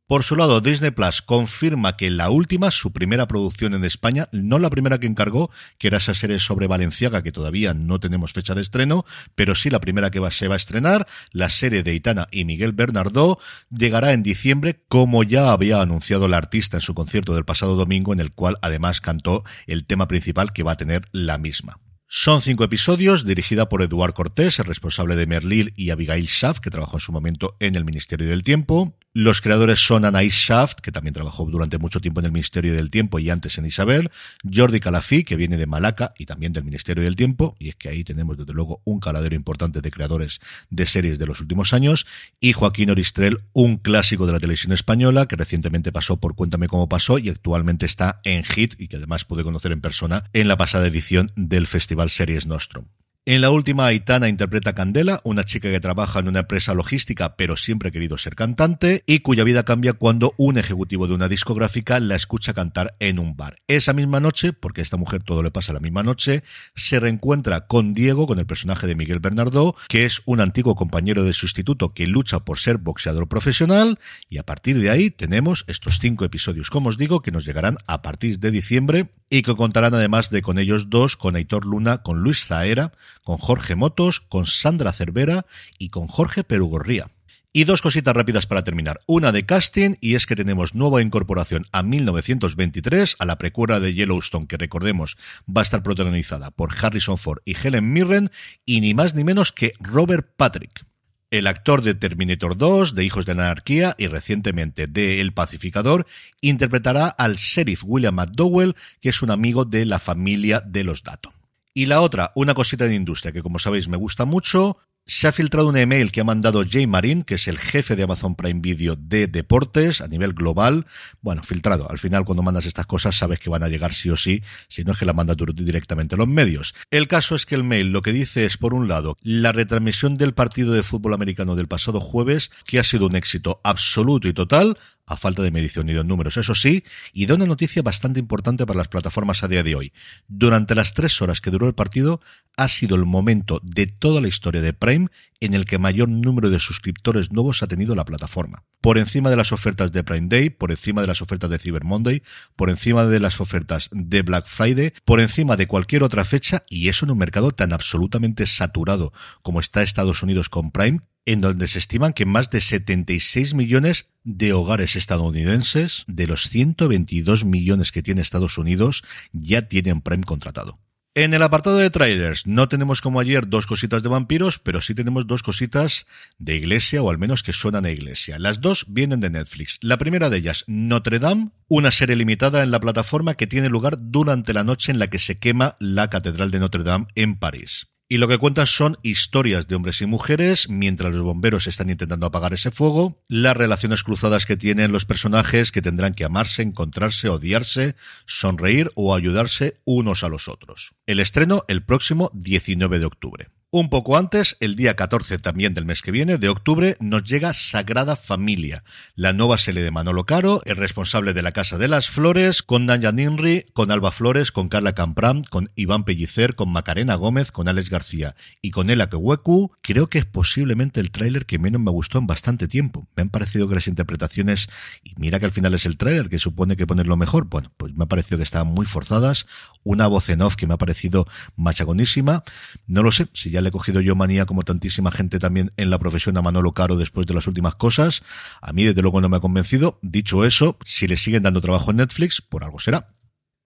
Por 0.07 0.23
su 0.23 0.35
lado, 0.35 0.61
Disney 0.61 0.91
Plus 0.91 1.23
confirma 1.23 1.97
que 1.97 2.11
la 2.11 2.29
última, 2.29 2.69
su 2.69 2.93
primera 2.93 3.27
producción 3.27 3.73
en 3.73 3.83
España, 3.83 4.29
no 4.31 4.59
la 4.59 4.69
primera 4.69 4.99
que 4.99 5.07
encargó, 5.07 5.49
que 5.79 5.87
era 5.87 5.97
esa 5.97 6.13
serie 6.13 6.37
sobre 6.37 6.67
Valenciaga, 6.67 7.23
que 7.23 7.31
todavía 7.31 7.73
no 7.73 7.99
tenemos 7.99 8.31
fecha 8.31 8.53
de 8.53 8.61
estreno, 8.61 9.03
pero 9.33 9.55
sí 9.55 9.71
la 9.71 9.79
primera 9.79 10.11
que 10.11 10.19
va, 10.19 10.29
se 10.29 10.47
va 10.47 10.53
a 10.53 10.57
estrenar, 10.57 11.07
la 11.31 11.49
serie 11.49 11.81
de 11.81 11.95
Itana 11.95 12.27
y 12.29 12.45
Miguel 12.45 12.73
Bernardó, 12.73 13.39
llegará 13.71 14.13
en 14.13 14.21
diciembre, 14.21 14.83
como 14.87 15.23
ya 15.23 15.51
había 15.51 15.81
anunciado 15.81 16.27
la 16.27 16.37
artista 16.37 16.77
en 16.77 16.81
su 16.81 16.93
concierto 16.93 17.33
del 17.33 17.45
pasado 17.45 17.75
domingo, 17.75 18.13
en 18.13 18.19
el 18.19 18.31
cual 18.31 18.59
además 18.61 19.01
cantó 19.01 19.43
el 19.65 19.87
tema 19.87 20.07
principal 20.07 20.53
que 20.53 20.61
va 20.61 20.73
a 20.73 20.77
tener 20.77 21.07
la 21.13 21.39
misma. 21.39 21.79
Son 22.07 22.43
cinco 22.43 22.63
episodios, 22.63 23.25
dirigida 23.25 23.67
por 23.67 23.81
Eduard 23.81 24.13
Cortés, 24.13 24.59
el 24.59 24.65
responsable 24.65 25.15
de 25.15 25.25
Merlil, 25.25 25.73
y 25.75 25.89
Abigail 25.89 26.27
Schaff, 26.27 26.59
que 26.59 26.69
trabajó 26.69 26.97
en 26.97 27.01
su 27.01 27.11
momento 27.11 27.57
en 27.59 27.73
el 27.73 27.83
Ministerio 27.83 28.27
del 28.27 28.43
Tiempo. 28.43 28.95
Los 29.17 29.39
creadores 29.39 29.79
son 29.79 30.03
Anaïs 30.03 30.33
Shaft, 30.33 30.81
que 30.81 30.91
también 30.91 31.13
trabajó 31.13 31.45
durante 31.45 31.77
mucho 31.77 32.01
tiempo 32.01 32.19
en 32.19 32.25
el 32.25 32.33
Ministerio 32.33 32.73
del 32.73 32.89
Tiempo 32.89 33.17
y 33.17 33.29
antes 33.29 33.57
en 33.57 33.65
Isabel, 33.65 34.11
Jordi 34.53 34.81
Calafí, 34.81 35.23
que 35.23 35.37
viene 35.37 35.55
de 35.55 35.65
Malaca 35.67 36.13
y 36.17 36.25
también 36.25 36.51
del 36.51 36.65
Ministerio 36.65 37.01
del 37.01 37.15
Tiempo, 37.15 37.55
y 37.57 37.69
es 37.69 37.75
que 37.77 37.87
ahí 37.87 38.03
tenemos 38.03 38.37
desde 38.37 38.51
luego 38.51 38.81
un 38.83 38.99
caladero 38.99 39.33
importante 39.33 39.79
de 39.79 39.89
creadores 39.89 40.41
de 40.69 40.85
series 40.85 41.17
de 41.17 41.27
los 41.27 41.39
últimos 41.39 41.71
años, 41.71 42.05
y 42.41 42.51
Joaquín 42.51 42.89
Oristrel, 42.89 43.39
un 43.53 43.77
clásico 43.77 44.25
de 44.27 44.33
la 44.33 44.41
televisión 44.41 44.73
española, 44.73 45.29
que 45.29 45.37
recientemente 45.37 45.93
pasó 45.93 46.19
por 46.19 46.35
Cuéntame 46.35 46.67
cómo 46.67 46.89
pasó 46.89 47.17
y 47.17 47.29
actualmente 47.29 47.85
está 47.85 48.19
en 48.25 48.43
Hit 48.43 48.75
y 48.81 48.89
que 48.89 48.97
además 48.97 49.23
pude 49.23 49.45
conocer 49.45 49.71
en 49.71 49.79
persona 49.79 50.25
en 50.33 50.49
la 50.49 50.57
pasada 50.57 50.87
edición 50.87 51.31
del 51.37 51.67
Series 52.09 52.45
Nostrum. 52.45 52.85
En 53.27 53.41
la 53.41 53.49
última, 53.49 53.87
Aitana 53.87 54.29
interpreta 54.29 54.69
a 54.69 54.75
Candela, 54.75 55.19
una 55.23 55.45
chica 55.45 55.71
que 55.71 55.79
trabaja 55.79 56.19
en 56.19 56.27
una 56.27 56.41
empresa 56.41 56.75
logística 56.75 57.35
pero 57.35 57.55
siempre 57.55 57.89
ha 57.89 57.91
querido 57.91 58.19
ser 58.19 58.35
cantante 58.35 59.03
y 59.07 59.21
cuya 59.21 59.43
vida 59.43 59.63
cambia 59.63 59.93
cuando 59.93 60.35
un 60.37 60.59
ejecutivo 60.59 61.07
de 61.07 61.15
una 61.15 61.27
discográfica 61.27 61.99
la 61.99 62.13
escucha 62.13 62.53
cantar 62.53 62.95
en 62.99 63.17
un 63.17 63.35
bar. 63.35 63.55
Esa 63.67 63.93
misma 63.93 64.19
noche, 64.19 64.53
porque 64.53 64.81
a 64.81 64.83
esta 64.83 64.97
mujer 64.97 65.23
todo 65.23 65.41
le 65.41 65.49
pasa 65.49 65.73
la 65.73 65.79
misma 65.79 66.03
noche, 66.03 66.43
se 66.75 66.99
reencuentra 66.99 67.65
con 67.65 67.95
Diego, 67.95 68.27
con 68.27 68.37
el 68.37 68.45
personaje 68.45 68.85
de 68.85 68.93
Miguel 68.93 69.21
Bernardo, 69.21 69.75
que 69.87 70.05
es 70.05 70.21
un 70.25 70.39
antiguo 70.39 70.75
compañero 70.75 71.23
de 71.23 71.33
sustituto 71.33 71.95
que 71.95 72.05
lucha 72.05 72.41
por 72.41 72.59
ser 72.59 72.77
boxeador 72.77 73.27
profesional 73.27 73.97
y 74.29 74.37
a 74.37 74.45
partir 74.45 74.79
de 74.79 74.91
ahí 74.91 75.09
tenemos 75.09 75.65
estos 75.67 75.97
cinco 75.97 76.25
episodios, 76.25 76.69
como 76.69 76.89
os 76.89 76.99
digo, 76.99 77.23
que 77.23 77.31
nos 77.31 77.43
llegarán 77.43 77.79
a 77.87 78.03
partir 78.03 78.37
de 78.37 78.51
diciembre 78.51 79.09
y 79.37 79.41
que 79.41 79.55
contarán 79.55 79.93
además 79.93 80.29
de 80.29 80.41
con 80.41 80.57
ellos 80.57 80.89
dos, 80.89 81.17
con 81.17 81.35
Aitor 81.35 81.65
Luna, 81.65 81.97
con 82.03 82.19
Luis 82.19 82.47
Zaera, 82.47 82.93
con 83.21 83.37
Jorge 83.37 83.75
Motos, 83.75 84.21
con 84.21 84.45
Sandra 84.45 84.93
Cervera 84.93 85.45
y 85.77 85.89
con 85.89 86.07
Jorge 86.07 86.45
Perugorría. 86.45 87.09
Y 87.51 87.65
dos 87.65 87.81
cositas 87.81 88.15
rápidas 88.15 88.47
para 88.47 88.63
terminar. 88.63 89.01
Una 89.07 89.33
de 89.33 89.45
casting, 89.45 89.95
y 89.99 90.15
es 90.15 90.25
que 90.25 90.37
tenemos 90.37 90.73
nueva 90.73 91.01
incorporación 91.01 91.65
a 91.73 91.83
1923, 91.83 93.17
a 93.19 93.25
la 93.25 93.37
precuela 93.37 93.81
de 93.81 93.93
Yellowstone, 93.93 94.47
que 94.47 94.57
recordemos 94.57 95.17
va 95.45 95.61
a 95.61 95.63
estar 95.63 95.83
protagonizada 95.83 96.51
por 96.51 96.73
Harrison 96.81 97.17
Ford 97.17 97.39
y 97.43 97.55
Helen 97.55 97.91
Mirren, 97.91 98.31
y 98.65 98.79
ni 98.79 98.93
más 98.93 99.15
ni 99.15 99.25
menos 99.25 99.51
que 99.51 99.73
Robert 99.81 100.29
Patrick. 100.37 100.85
El 101.31 101.47
actor 101.47 101.81
de 101.81 101.95
Terminator 101.95 102.55
2, 102.55 102.95
de 102.95 103.03
Hijos 103.03 103.25
de 103.25 103.35
la 103.35 103.45
Anarquía 103.45 103.95
y 103.97 104.07
recientemente 104.07 104.87
de 104.87 105.21
El 105.21 105.33
Pacificador, 105.33 106.05
interpretará 106.39 107.07
al 107.07 107.35
sheriff 107.35 107.83
William 107.83 108.15
McDowell, 108.15 108.75
que 109.01 109.09
es 109.09 109.21
un 109.21 109.31
amigo 109.31 109.65
de 109.65 109.85
la 109.85 109.99
familia 109.99 110.61
de 110.61 110.83
los 110.83 111.03
Datton. 111.03 111.33
Y 111.73 111.87
la 111.87 111.99
otra, 111.99 112.31
una 112.35 112.53
cosita 112.53 112.85
de 112.85 112.95
industria 112.95 113.33
que 113.33 113.41
como 113.41 113.59
sabéis 113.59 113.89
me 113.89 113.97
gusta 113.97 114.23
mucho, 114.23 114.77
se 115.07 115.27
ha 115.27 115.31
filtrado 115.31 115.69
un 115.69 115.77
email 115.77 116.11
que 116.11 116.21
ha 116.21 116.23
mandado 116.23 116.63
Jay 116.67 116.87
Marin, 116.87 117.21
que 117.21 117.35
es 117.35 117.47
el 117.47 117.59
jefe 117.59 117.95
de 117.95 118.03
Amazon 118.03 118.35
Prime 118.35 118.59
Video 118.59 118.95
de 118.95 119.27
deportes 119.27 120.01
a 120.01 120.07
nivel 120.07 120.33
global. 120.33 120.87
Bueno, 121.21 121.43
filtrado. 121.43 121.89
Al 121.89 121.99
final, 121.99 122.25
cuando 122.25 122.41
mandas 122.41 122.65
estas 122.65 122.87
cosas, 122.87 123.15
sabes 123.15 123.37
que 123.37 123.51
van 123.51 123.61
a 123.61 123.67
llegar 123.67 123.93
sí 123.93 124.09
o 124.09 124.17
sí, 124.17 124.41
si 124.67 124.83
no 124.83 124.93
es 124.93 124.97
que 124.97 125.05
la 125.05 125.13
mandas 125.13 125.37
directamente 125.53 126.15
a 126.15 126.17
los 126.17 126.27
medios. 126.27 126.73
El 126.89 127.07
caso 127.07 127.35
es 127.35 127.45
que 127.45 127.53
el 127.53 127.63
mail 127.63 127.91
lo 127.91 128.01
que 128.01 128.13
dice 128.13 128.45
es, 128.45 128.57
por 128.57 128.73
un 128.73 128.87
lado, 128.87 129.17
la 129.21 129.51
retransmisión 129.51 130.17
del 130.17 130.33
partido 130.33 130.73
de 130.73 130.81
fútbol 130.81 131.13
americano 131.13 131.55
del 131.55 131.67
pasado 131.67 131.99
jueves, 131.99 132.49
que 132.65 132.79
ha 132.79 132.83
sido 132.83 133.05
un 133.05 133.15
éxito 133.15 133.61
absoluto 133.63 134.27
y 134.27 134.33
total, 134.33 134.77
a 135.07 135.17
falta 135.17 135.41
de 135.41 135.51
medición 135.51 135.89
y 135.89 135.93
de 135.93 136.03
números, 136.03 136.37
eso 136.37 136.55
sí, 136.55 136.83
y 137.13 137.25
da 137.25 137.35
una 137.35 137.45
noticia 137.45 137.81
bastante 137.81 138.19
importante 138.19 138.65
para 138.65 138.77
las 138.77 138.87
plataformas 138.87 139.43
a 139.43 139.47
día 139.47 139.63
de 139.63 139.75
hoy. 139.75 139.93
Durante 140.27 140.75
las 140.75 140.93
tres 140.93 141.21
horas 141.21 141.41
que 141.41 141.51
duró 141.51 141.67
el 141.67 141.75
partido, 141.75 142.21
ha 142.57 142.67
sido 142.67 142.95
el 142.95 143.05
momento 143.05 143.59
de 143.63 143.87
toda 143.87 144.21
la 144.21 144.27
historia 144.27 144.61
de 144.61 144.73
Prime 144.73 145.07
en 145.39 145.53
el 145.53 145.65
que 145.65 145.77
mayor 145.77 146.09
número 146.09 146.49
de 146.49 146.59
suscriptores 146.59 147.31
nuevos 147.31 147.61
ha 147.61 147.67
tenido 147.67 147.95
la 147.95 148.05
plataforma. 148.05 148.63
Por 148.81 148.97
encima 148.97 149.29
de 149.29 149.35
las 149.35 149.51
ofertas 149.51 149.91
de 149.91 150.03
Prime 150.03 150.27
Day, 150.29 150.49
por 150.49 150.71
encima 150.71 151.01
de 151.01 151.07
las 151.07 151.21
ofertas 151.21 151.49
de 151.49 151.59
Cyber 151.59 151.83
Monday, 151.83 152.21
por 152.55 152.69
encima 152.69 153.05
de 153.05 153.19
las 153.19 153.41
ofertas 153.41 153.89
de 153.91 154.21
Black 154.21 154.47
Friday, 154.47 154.93
por 155.03 155.19
encima 155.19 155.55
de 155.55 155.67
cualquier 155.67 156.03
otra 156.03 156.23
fecha, 156.23 156.63
y 156.69 156.89
eso 156.89 157.05
en 157.05 157.11
un 157.11 157.17
mercado 157.17 157.51
tan 157.51 157.73
absolutamente 157.73 158.45
saturado 158.45 159.11
como 159.41 159.59
está 159.59 159.83
Estados 159.83 160.23
Unidos 160.23 160.49
con 160.49 160.71
Prime, 160.71 160.99
en 161.25 161.41
donde 161.41 161.67
se 161.67 161.79
estiman 161.79 162.13
que 162.13 162.25
más 162.25 162.49
de 162.49 162.61
76 162.61 163.53
millones 163.53 164.07
de 164.23 164.53
hogares 164.53 164.95
estadounidenses, 164.95 166.03
de 166.07 166.27
los 166.27 166.49
122 166.49 167.45
millones 167.45 167.91
que 167.91 168.03
tiene 168.03 168.21
Estados 168.21 168.57
Unidos, 168.57 169.03
ya 169.31 169.67
tienen 169.67 170.01
Prime 170.01 170.23
contratado. 170.23 170.79
En 171.17 171.33
el 171.33 171.43
apartado 171.43 171.77
de 171.77 171.89
trailers 171.89 172.45
no 172.45 172.67
tenemos 172.67 172.99
como 172.99 173.21
ayer 173.21 173.47
dos 173.47 173.67
cositas 173.67 174.03
de 174.03 174.09
vampiros, 174.09 174.59
pero 174.59 174.81
sí 174.81 174.93
tenemos 174.93 175.25
dos 175.25 175.43
cositas 175.43 176.05
de 176.39 176.57
iglesia 176.57 177.01
o 177.01 177.09
al 177.09 177.17
menos 177.17 177.41
que 177.41 177.53
suenan 177.53 177.85
a 177.85 177.89
iglesia. 177.89 178.37
Las 178.37 178.59
dos 178.59 178.85
vienen 178.89 179.21
de 179.21 179.29
Netflix. 179.29 179.77
La 179.79 179.97
primera 179.97 180.29
de 180.29 180.39
ellas, 180.39 180.65
Notre 180.67 181.19
Dame, 181.19 181.51
una 181.69 181.91
serie 181.91 182.17
limitada 182.17 182.63
en 182.63 182.71
la 182.71 182.81
plataforma 182.81 183.35
que 183.35 183.47
tiene 183.47 183.69
lugar 183.69 183.95
durante 183.97 184.51
la 184.51 184.65
noche 184.65 184.91
en 184.91 184.99
la 184.99 185.07
que 185.07 185.19
se 185.19 185.39
quema 185.39 185.77
la 185.79 186.09
Catedral 186.09 186.51
de 186.51 186.59
Notre 186.59 186.83
Dame 186.83 187.07
en 187.15 187.39
París. 187.39 187.87
Y 188.07 188.17
lo 188.17 188.27
que 188.27 188.37
cuentan 188.37 188.67
son 188.67 188.97
historias 189.01 189.67
de 189.67 189.73
hombres 189.73 189.99
y 190.01 190.05
mujeres 190.05 190.69
mientras 190.69 191.11
los 191.11 191.23
bomberos 191.23 191.65
están 191.65 191.89
intentando 191.89 192.27
apagar 192.27 192.53
ese 192.53 192.69
fuego, 192.69 193.19
las 193.27 193.57
relaciones 193.57 194.03
cruzadas 194.03 194.45
que 194.45 194.57
tienen 194.57 194.91
los 194.91 195.05
personajes 195.05 195.71
que 195.71 195.81
tendrán 195.81 196.13
que 196.13 196.23
amarse, 196.23 196.61
encontrarse, 196.61 197.29
odiarse, 197.29 197.95
sonreír 198.27 198.91
o 198.93 199.15
ayudarse 199.15 199.81
unos 199.85 200.23
a 200.23 200.29
los 200.29 200.47
otros. 200.47 200.93
El 201.07 201.19
estreno 201.19 201.63
el 201.67 201.83
próximo 201.83 202.29
19 202.35 202.99
de 202.99 203.05
octubre. 203.05 203.49
Un 203.77 203.89
poco 203.89 204.15
antes, 204.15 204.55
el 204.61 204.77
día 204.77 204.95
14 204.95 205.37
también 205.37 205.73
del 205.73 205.83
mes 205.83 206.01
que 206.01 206.11
viene, 206.13 206.37
de 206.37 206.47
octubre, 206.47 206.95
nos 207.01 207.25
llega 207.25 207.51
Sagrada 207.51 208.15
Familia, 208.15 208.85
la 209.15 209.33
nueva 209.33 209.57
serie 209.57 209.83
de 209.83 209.91
Manolo 209.91 210.25
Caro, 210.25 210.61
el 210.63 210.77
responsable 210.77 211.33
de 211.33 211.41
la 211.41 211.51
Casa 211.51 211.77
de 211.77 211.89
las 211.89 212.09
Flores, 212.09 212.63
con 212.63 212.85
Naya 212.85 213.11
Ninri, 213.11 213.65
con 213.73 213.91
Alba 213.91 214.13
Flores, 214.13 214.53
con 214.53 214.69
Carla 214.69 214.93
Campram, 214.93 215.43
con 215.43 215.71
Iván 215.75 216.05
Pellicer, 216.05 216.55
con 216.55 216.71
Macarena 216.71 217.15
Gómez, 217.15 217.51
con 217.51 217.67
Alex 217.67 217.89
García 217.89 218.37
y 218.61 218.71
con 218.71 218.89
Ela 218.89 219.09
Keweku. 219.09 219.73
Creo 219.81 220.07
que 220.07 220.19
es 220.19 220.25
posiblemente 220.25 221.01
el 221.01 221.11
tráiler 221.11 221.45
que 221.45 221.59
menos 221.59 221.81
me 221.81 221.91
gustó 221.91 222.17
en 222.17 222.27
bastante 222.27 222.69
tiempo. 222.69 223.09
Me 223.17 223.23
han 223.23 223.29
parecido 223.29 223.67
que 223.67 223.75
las 223.75 223.89
interpretaciones, 223.89 224.69
y 225.03 225.15
mira 225.17 225.37
que 225.41 225.47
al 225.47 225.51
final 225.51 225.73
es 225.73 225.85
el 225.85 225.97
tráiler 225.97 226.29
que 226.29 226.39
supone 226.39 226.77
que 226.77 226.87
ponerlo 226.87 227.17
mejor, 227.17 227.49
bueno, 227.49 227.73
pues 227.75 227.93
me 227.93 228.05
ha 228.05 228.07
parecido 228.07 228.37
que 228.37 228.45
estaban 228.45 228.69
muy 228.69 228.85
forzadas, 228.85 229.47
una 229.83 230.07
voz 230.07 230.29
en 230.29 230.43
off 230.43 230.55
que 230.55 230.65
me 230.65 230.75
ha 230.75 230.77
parecido 230.77 231.27
machagonísima. 231.57 232.45
No 232.87 233.03
lo 233.03 233.11
sé, 233.11 233.27
si 233.33 233.49
ya 233.49 233.64
le 233.65 233.69
he 233.69 233.71
cogido 233.71 233.99
yo 233.99 234.15
manía 234.15 234.45
como 234.45 234.63
tantísima 234.63 235.11
gente 235.11 235.39
también 235.39 235.73
en 235.75 235.89
la 235.89 235.99
profesión 235.99 236.37
a 236.37 236.41
Manolo 236.41 236.71
Caro 236.71 236.95
después 236.95 237.27
de 237.27 237.33
las 237.33 237.47
últimas 237.47 237.75
cosas. 237.75 238.23
A 238.61 238.71
mí 238.71 238.85
desde 238.85 239.01
luego 239.01 239.19
no 239.19 239.27
me 239.27 239.37
ha 239.37 239.41
convencido. 239.41 239.99
Dicho 240.01 240.45
eso, 240.45 240.77
si 240.85 241.07
le 241.07 241.17
siguen 241.17 241.43
dando 241.43 241.59
trabajo 241.59 241.91
en 241.91 241.97
Netflix, 241.97 242.41
por 242.41 242.63
algo 242.63 242.79
será. 242.79 243.07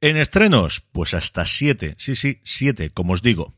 En 0.01 0.15
estrenos, 0.15 0.81
pues 0.93 1.13
hasta 1.13 1.45
siete, 1.45 1.95
sí, 1.97 2.15
sí, 2.15 2.39
siete, 2.43 2.89
como 2.89 3.13
os 3.13 3.21
digo. 3.21 3.53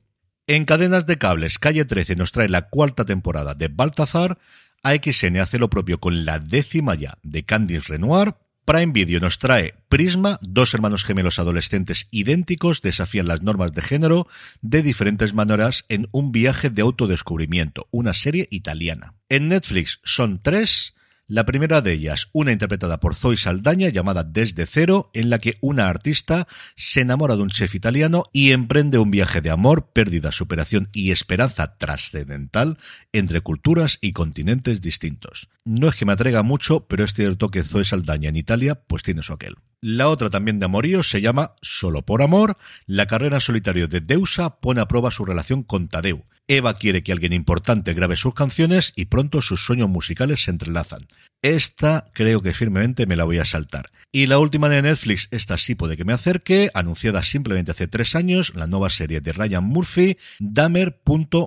En 0.48 0.66
cadenas 0.66 1.06
de 1.06 1.20
cables, 1.20 1.60
Calle 1.60 1.86
13 1.86 2.16
nos 2.16 2.32
trae 2.32 2.50
la 2.50 2.70
cuarta 2.70 3.06
temporada 3.06 3.54
de 3.54 3.68
Baltazar, 3.68 4.40
AXN 4.84 5.38
hace 5.38 5.60
lo 5.60 5.70
propio 5.70 6.00
con 6.00 6.26
la 6.26 6.40
décima 6.40 6.96
ya 6.96 7.18
de 7.22 7.46
Candice 7.46 7.94
Renoir, 7.94 8.36
Prime 8.72 8.94
Video 8.94 9.20
nos 9.20 9.38
trae 9.38 9.74
Prisma, 9.90 10.40
dos 10.42 10.74
hermanos 10.74 11.04
gemelos 11.04 11.40
adolescentes 11.40 12.08
idénticos 12.10 12.82
desafían 12.82 13.28
las 13.28 13.42
normas 13.42 13.74
de 13.74 13.82
género 13.82 14.30
de 14.62 14.82
diferentes 14.82 15.34
maneras 15.34 15.84
en 15.90 16.08
un 16.14 16.32
viaje 16.32 16.70
de 16.70 16.82
autodescubrimiento, 16.82 17.90
una 17.92 18.14
serie 18.14 18.48
italiana. 18.50 19.16
En 19.28 19.50
Netflix 19.50 20.00
son 20.06 20.40
tres, 20.42 20.94
la 21.32 21.46
primera 21.46 21.80
de 21.80 21.94
ellas, 21.94 22.28
una 22.34 22.52
interpretada 22.52 23.00
por 23.00 23.16
Zoe 23.16 23.38
Saldaña 23.38 23.88
llamada 23.88 24.26
Desde 24.26 24.66
Cero, 24.66 25.12
en 25.14 25.30
la 25.30 25.40
que 25.40 25.58
una 25.62 25.88
artista 25.88 26.46
se 26.76 27.00
enamora 27.00 27.38
de 27.38 27.44
un 27.44 27.50
chef 27.50 27.74
italiano 27.74 28.26
y 28.34 28.52
emprende 28.52 28.98
un 28.98 29.12
viaje 29.12 29.40
de 29.40 29.50
amor, 29.50 29.92
pérdida, 29.94 30.34
superación 30.34 30.90
y 30.92 31.12
esperanza 31.12 31.78
trascendental 31.78 32.78
entre 33.14 33.40
culturas 33.40 33.98
y 34.02 34.12
continentes 34.12 34.82
distintos. 34.82 35.48
No 35.64 35.88
es 35.88 35.96
que 35.96 36.04
me 36.04 36.12
atraiga 36.12 36.44
mucho, 36.44 36.86
pero 36.88 37.06
es 37.06 37.14
cierto 37.14 37.50
que 37.50 37.64
Zoe 37.64 37.86
Saldaña 37.86 38.28
en 38.28 38.36
Italia 38.36 38.76
pues 38.76 39.02
tiene 39.02 39.24
su 39.24 39.32
aquel. 39.32 39.56
La 39.84 40.10
otra 40.10 40.30
también 40.30 40.60
de 40.60 40.66
amorío 40.66 41.02
se 41.02 41.22
llama 41.22 41.56
Solo 41.64 42.04
por 42.04 42.22
Amor. 42.22 42.56
La 42.86 43.08
carrera 43.08 43.40
solitario 43.40 43.88
de 43.88 44.00
Deusa 44.00 44.60
pone 44.60 44.80
a 44.80 44.88
prueba 44.88 45.10
su 45.10 45.26
relación 45.26 45.64
con 45.64 45.88
Tadeu. 45.88 46.24
Eva 46.48 46.76
quiere 46.76 47.02
que 47.02 47.12
alguien 47.12 47.34
importante 47.34 47.96
grabe 47.96 48.16
sus 48.16 48.36
canciones 48.36 48.94
y 48.96 49.06
pronto 49.06 49.42
sus 49.42 49.66
sueños 49.66 49.90
musicales 49.90 50.44
se 50.44 50.52
entrelazan. 50.52 51.08
Esta 51.42 52.06
creo 52.14 52.42
que 52.42 52.54
firmemente 52.54 53.08
me 53.08 53.16
la 53.16 53.24
voy 53.24 53.40
a 53.40 53.46
saltar. 53.46 53.92
Y 54.12 54.28
la 54.28 54.38
última 54.38 54.70
de 54.70 54.82
Netflix, 54.82 55.28
esta 55.32 55.58
sí 55.58 55.74
puede 55.74 55.98
que 55.98 56.06
me 56.06 56.14
acerque, 56.14 56.70
anunciada 56.74 57.24
simplemente 57.24 57.72
hace 57.72 57.88
tres 57.88 58.16
años, 58.16 58.54
la 58.56 58.68
nueva 58.68 58.90
serie 58.90 59.22
de 59.22 59.34
Ryan 59.34 59.64
Murphy, 59.64 60.18
Dahmer. 60.40 61.02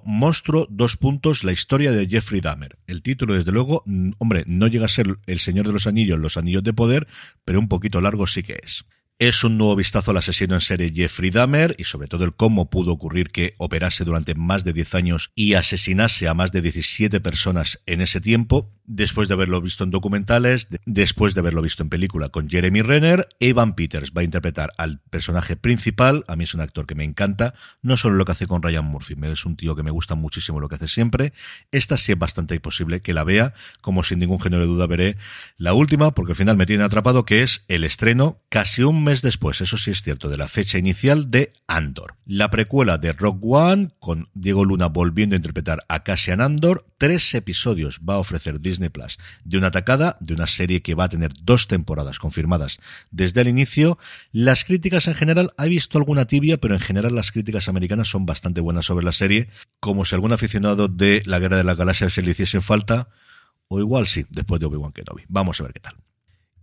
Monstruo, 0.04 0.66
dos 0.70 0.96
puntos, 0.96 1.44
la 1.44 1.52
historia 1.52 1.92
de 1.92 2.08
Jeffrey 2.08 2.40
Dahmer. 2.40 2.78
El 2.86 3.02
título, 3.02 3.34
desde 3.34 3.52
luego, 3.52 3.84
hombre, 4.18 4.44
no 4.46 4.66
llega 4.66 4.86
a 4.86 4.88
ser 4.88 5.18
El 5.26 5.38
Señor 5.38 5.66
de 5.66 5.72
los 5.72 5.86
Anillos, 5.86 6.18
Los 6.18 6.36
Anillos 6.36 6.62
de 6.62 6.72
Poder, 6.72 7.06
pero 7.44 7.60
un 7.60 7.68
poquito 7.68 8.00
largo 8.00 8.26
sí 8.26 8.42
que 8.42 8.60
es. 8.62 8.84
Es 9.20 9.44
un 9.44 9.58
nuevo 9.58 9.76
vistazo 9.76 10.10
al 10.10 10.16
asesino 10.16 10.54
en 10.54 10.60
serie 10.60 10.92
Jeffrey 10.92 11.30
Dahmer 11.30 11.76
y 11.78 11.84
sobre 11.84 12.08
todo 12.08 12.24
el 12.24 12.34
cómo 12.34 12.68
pudo 12.68 12.92
ocurrir 12.92 13.28
que 13.28 13.54
operase 13.58 14.04
durante 14.04 14.34
más 14.34 14.64
de 14.64 14.72
10 14.72 14.94
años 14.96 15.30
y 15.36 15.54
asesinase 15.54 16.26
a 16.26 16.34
más 16.34 16.50
de 16.50 16.62
17 16.62 17.20
personas 17.20 17.80
en 17.86 18.00
ese 18.00 18.20
tiempo, 18.20 18.73
después 18.86 19.28
de 19.28 19.34
haberlo 19.34 19.60
visto 19.60 19.84
en 19.84 19.90
documentales, 19.90 20.68
después 20.84 21.34
de 21.34 21.40
haberlo 21.40 21.62
visto 21.62 21.82
en 21.82 21.88
película 21.88 22.28
con 22.28 22.48
Jeremy 22.48 22.82
Renner, 22.82 23.28
Evan 23.40 23.74
Peters 23.74 24.12
va 24.16 24.20
a 24.20 24.24
interpretar 24.24 24.72
al 24.76 25.00
personaje 25.10 25.56
principal, 25.56 26.24
a 26.28 26.36
mí 26.36 26.44
es 26.44 26.54
un 26.54 26.60
actor 26.60 26.86
que 26.86 26.94
me 26.94 27.04
encanta, 27.04 27.54
no 27.82 27.96
solo 27.96 28.16
lo 28.16 28.24
que 28.24 28.32
hace 28.32 28.46
con 28.46 28.62
Ryan 28.62 28.84
Murphy, 28.84 29.14
es 29.22 29.46
un 29.46 29.56
tío 29.56 29.74
que 29.74 29.82
me 29.82 29.90
gusta 29.90 30.14
muchísimo 30.14 30.60
lo 30.60 30.68
que 30.68 30.74
hace 30.74 30.88
siempre, 30.88 31.32
esta 31.72 31.96
sí 31.96 32.12
es 32.12 32.18
bastante 32.18 32.58
posible 32.60 33.00
que 33.00 33.14
la 33.14 33.24
vea, 33.24 33.54
como 33.80 34.04
sin 34.04 34.18
ningún 34.18 34.40
género 34.40 34.62
de 34.62 34.68
duda 34.68 34.86
veré 34.86 35.16
la 35.56 35.72
última, 35.72 36.12
porque 36.14 36.32
al 36.32 36.36
final 36.36 36.56
me 36.56 36.66
tiene 36.66 36.84
atrapado, 36.84 37.24
que 37.24 37.42
es 37.42 37.64
el 37.68 37.84
estreno, 37.84 38.40
casi 38.48 38.82
un 38.82 39.02
mes 39.02 39.22
después, 39.22 39.60
eso 39.60 39.76
sí 39.76 39.90
es 39.90 40.02
cierto, 40.02 40.28
de 40.28 40.36
la 40.36 40.48
fecha 40.48 40.78
inicial 40.78 41.30
de 41.30 41.52
Andor, 41.66 42.16
la 42.26 42.50
precuela 42.50 42.98
de 42.98 43.12
Rock 43.12 43.38
One, 43.42 43.90
con 43.98 44.28
Diego 44.34 44.64
Luna 44.64 44.88
volviendo 44.88 45.34
a 45.34 45.38
interpretar 45.38 45.84
a 45.88 46.02
Cassian 46.02 46.40
Andor, 46.40 46.86
tres 46.98 47.34
episodios 47.34 48.00
va 48.08 48.14
a 48.14 48.18
ofrecer 48.18 48.60
Disney 48.60 48.73
Disney 48.74 48.90
Plus, 48.90 49.18
de 49.44 49.58
una 49.58 49.68
atacada, 49.68 50.16
de 50.20 50.34
una 50.34 50.46
serie 50.46 50.82
que 50.82 50.94
va 50.94 51.04
a 51.04 51.08
tener 51.08 51.32
dos 51.42 51.68
temporadas 51.68 52.18
confirmadas 52.18 52.78
desde 53.10 53.40
el 53.40 53.48
inicio. 53.48 53.98
Las 54.32 54.64
críticas 54.64 55.08
en 55.08 55.14
general, 55.14 55.52
ha 55.56 55.64
visto 55.64 55.98
alguna 55.98 56.26
tibia, 56.26 56.58
pero 56.58 56.74
en 56.74 56.80
general 56.80 57.14
las 57.14 57.32
críticas 57.32 57.68
americanas 57.68 58.08
son 58.08 58.26
bastante 58.26 58.60
buenas 58.60 58.86
sobre 58.86 59.04
la 59.04 59.12
serie, 59.12 59.48
como 59.80 60.04
si 60.04 60.14
algún 60.14 60.32
aficionado 60.32 60.88
de 60.88 61.22
la 61.26 61.38
Guerra 61.38 61.56
de 61.56 61.64
la 61.64 61.74
Galaxia 61.74 62.08
se 62.08 62.22
le 62.22 62.32
hiciese 62.32 62.60
falta, 62.60 63.08
o 63.68 63.80
igual 63.80 64.06
sí, 64.06 64.26
después 64.30 64.60
de 64.60 64.66
Obi-Wan 64.66 64.92
Kenobi. 64.92 65.24
Vamos 65.28 65.60
a 65.60 65.64
ver 65.64 65.72
qué 65.72 65.80
tal. 65.80 66.03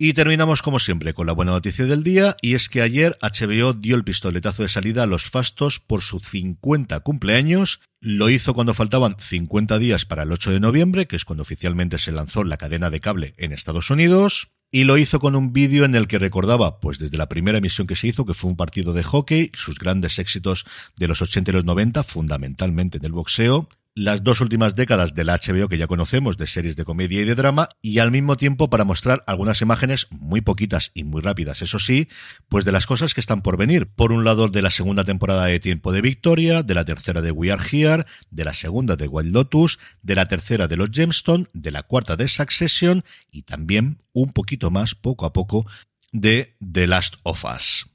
Y 0.04 0.14
terminamos 0.14 0.64
como 0.64 0.80
siempre 0.80 1.14
con 1.14 1.28
la 1.28 1.34
buena 1.34 1.52
noticia 1.52 1.86
del 1.86 2.04
día 2.04 2.36
y 2.42 2.56
es 2.56 2.70
que 2.70 2.82
ayer 2.82 3.16
HBO 3.22 3.74
dio 3.74 3.96
el 3.96 4.04
pistoletazo 4.04 4.64
de 4.64 4.68
salida 4.68 5.04
a 5.04 5.06
los 5.06 5.30
fastos 5.30 5.80
por 5.80 6.02
su 6.02 6.20
50 6.20 7.02
cumpleaños. 7.02 7.82
Lo 8.00 8.32
hizo 8.32 8.56
cuando 8.56 8.74
faltaban 8.74 9.16
50 9.20 9.78
días 9.78 10.06
para 10.06 10.24
el 10.24 10.32
8 10.32 10.54
de 10.54 10.60
noviembre, 10.60 11.06
que 11.06 11.18
es 11.18 11.24
cuando 11.24 11.44
oficialmente 11.44 12.00
se 12.00 12.12
lanzó 12.12 12.44
la 12.44 12.58
cadena 12.58 12.90
de 12.90 13.00
cable 13.00 13.36
en 13.38 13.52
Estados 13.52 13.92
Unidos. 13.92 14.50
Y 14.72 14.86
lo 14.86 14.98
hizo 14.98 15.20
con 15.20 15.36
un 15.36 15.54
vídeo 15.54 15.86
en 15.86 15.94
el 15.94 16.08
que 16.08 16.18
recordaba, 16.18 16.80
pues 16.80 16.98
desde 16.98 17.18
la 17.20 17.30
primera 17.30 17.60
emisión 17.60 17.86
que 17.86 17.96
se 17.96 18.08
hizo, 18.08 18.26
que 18.26 18.34
fue 18.34 18.50
un 18.50 18.58
partido 18.58 18.94
de 18.94 19.04
hockey, 19.04 19.52
sus 19.54 19.78
grandes 19.78 20.18
éxitos 20.18 20.66
de 20.98 21.10
los 21.10 21.22
80 21.22 21.52
y 21.52 21.54
los 21.54 21.66
90, 21.66 22.02
fundamentalmente 22.02 22.98
en 22.98 23.06
el 23.06 23.12
boxeo, 23.12 23.70
las 23.94 24.24
dos 24.24 24.40
últimas 24.40 24.76
décadas 24.76 25.14
del 25.14 25.28
HBO 25.28 25.68
que 25.68 25.78
ya 25.78 25.88
conocemos 25.88 26.38
de 26.38 26.48
series 26.48 26.76
de 26.76 26.86
comedia 26.86 27.22
y 27.22 27.26
de 27.26 27.36
drama 27.36 27.70
y 27.82 28.00
al 28.00 28.12
mismo 28.12 28.38
tiempo 28.38 28.70
para 28.70 28.86
mostrar 28.86 29.24
algunas 29.28 29.62
imágenes 29.62 30.08
muy 30.10 30.42
poquitas 30.42 30.92
y 30.94 31.04
muy 31.04 31.22
rápidas, 31.22 31.62
eso 31.62 31.80
sí, 31.80 32.08
pues 32.48 32.64
de 32.64 32.72
las 32.72 32.86
cosas 32.86 33.14
que 33.14 33.22
están 33.22 33.42
por 33.42 33.58
venir. 33.58 33.88
Por 33.88 34.12
un 34.12 34.24
lado 34.24 34.48
de 34.48 34.62
la 34.62 34.72
segunda 34.72 35.04
temporada 35.04 35.46
de 35.46 35.60
Tiempo 35.60 35.92
de 35.92 36.02
Victoria, 36.02 36.64
de 36.64 36.74
la 36.74 36.86
tercera 36.86 37.22
de 37.22 37.32
We 37.32 37.52
Are 37.52 37.64
Here, 37.70 38.06
de 38.30 38.46
la 38.46 38.54
segunda 38.54 38.96
de 38.96 39.08
Wild 39.08 39.34
Lotus, 39.34 39.80
de 40.02 40.16
la 40.16 40.28
tercera 40.28 40.68
de 40.68 40.78
los 40.78 40.90
Gemstone, 40.92 41.48
de 41.54 41.72
la 41.72 41.84
cuarta 41.84 42.16
de 42.16 42.28
Succession 42.28 43.04
y 43.30 43.44
también 43.44 44.02
un 44.14 44.32
poquito 44.32 44.72
más 44.72 44.96
poco 44.96 45.26
a 45.26 45.34
poco 45.34 45.66
de 46.12 46.56
The 46.60 46.88
Last 46.88 47.16
of 47.24 47.44
Us. 47.46 47.91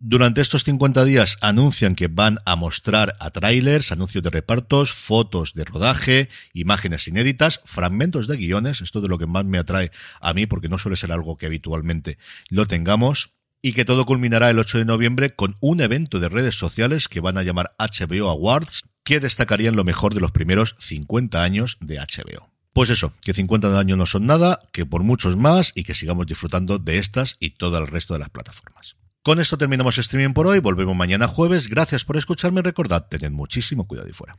Durante 0.00 0.40
estos 0.40 0.62
50 0.62 1.04
días 1.04 1.38
anuncian 1.40 1.96
que 1.96 2.06
van 2.06 2.38
a 2.44 2.54
mostrar 2.54 3.16
a 3.18 3.30
trailers, 3.30 3.90
anuncios 3.90 4.22
de 4.22 4.30
repartos, 4.30 4.92
fotos 4.92 5.54
de 5.54 5.64
rodaje, 5.64 6.28
imágenes 6.52 7.08
inéditas, 7.08 7.60
fragmentos 7.64 8.28
de 8.28 8.36
guiones, 8.36 8.80
esto 8.80 9.00
de 9.00 9.08
lo 9.08 9.18
que 9.18 9.26
más 9.26 9.44
me 9.44 9.58
atrae 9.58 9.90
a 10.20 10.34
mí 10.34 10.46
porque 10.46 10.68
no 10.68 10.78
suele 10.78 10.96
ser 10.96 11.10
algo 11.10 11.36
que 11.36 11.46
habitualmente 11.46 12.16
lo 12.48 12.66
tengamos, 12.66 13.32
y 13.60 13.72
que 13.72 13.84
todo 13.84 14.06
culminará 14.06 14.50
el 14.50 14.60
8 14.60 14.78
de 14.78 14.84
noviembre 14.84 15.34
con 15.34 15.56
un 15.58 15.80
evento 15.80 16.20
de 16.20 16.28
redes 16.28 16.56
sociales 16.56 17.08
que 17.08 17.18
van 17.18 17.36
a 17.36 17.42
llamar 17.42 17.74
HBO 17.76 18.28
Awards, 18.28 18.84
que 19.02 19.18
destacarían 19.18 19.74
lo 19.74 19.82
mejor 19.82 20.14
de 20.14 20.20
los 20.20 20.30
primeros 20.30 20.76
50 20.78 21.42
años 21.42 21.76
de 21.80 21.96
HBO. 21.96 22.50
Pues 22.72 22.90
eso, 22.90 23.12
que 23.22 23.34
50 23.34 23.76
años 23.76 23.98
no 23.98 24.06
son 24.06 24.26
nada, 24.26 24.60
que 24.70 24.86
por 24.86 25.02
muchos 25.02 25.36
más 25.36 25.72
y 25.74 25.82
que 25.82 25.94
sigamos 25.94 26.26
disfrutando 26.26 26.78
de 26.78 26.98
estas 26.98 27.36
y 27.40 27.50
todo 27.50 27.78
el 27.78 27.88
resto 27.88 28.14
de 28.14 28.20
las 28.20 28.30
plataformas. 28.30 28.96
Con 29.22 29.40
esto 29.40 29.58
terminamos 29.58 29.98
streaming 29.98 30.32
por 30.32 30.46
hoy. 30.46 30.60
Volvemos 30.60 30.96
mañana 30.96 31.26
jueves. 31.26 31.68
Gracias 31.68 32.04
por 32.04 32.16
escucharme. 32.16 32.62
Recordad, 32.62 33.06
tened 33.08 33.30
muchísimo 33.30 33.86
cuidado 33.86 34.08
y 34.08 34.12
fuera. 34.12 34.38